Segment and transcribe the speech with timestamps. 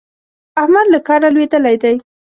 [0.61, 1.95] احمد له کاره لوېدلی دی.